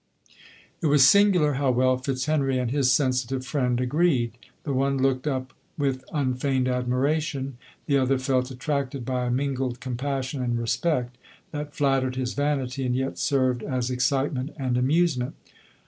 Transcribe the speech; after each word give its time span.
It 0.81 0.87
was 0.87 1.07
singular 1.07 1.53
how 1.61 1.69
well 1.69 1.95
Fitzhenry 1.95 2.57
and 2.59 2.71
hi^ 2.71 2.83
sensitive 2.85 3.45
friend 3.45 3.79
agreed;— 3.79 4.35
the 4.63 4.73
one 4.73 4.97
looked 4.97 5.27
up 5.27 5.53
with 5.77 6.03
unfeigned 6.11 6.67
admiration— 6.67 7.59
the 7.85 7.99
other 7.99 8.17
felt 8.17 8.49
attracted 8.49 9.05
by 9.05 9.25
a 9.25 9.29
mingled 9.29 9.79
compassion 9.79 10.41
and 10.41 10.57
respect, 10.57 11.19
that 11.51 11.75
flat 11.75 12.01
tered 12.01 12.15
his 12.15 12.33
vanity, 12.33 12.83
and 12.83 12.95
yet 12.95 13.19
served 13.19 13.61
as 13.61 13.91
excitement 13.91 14.49
and 14.57 14.75
amusement. 14.75 15.35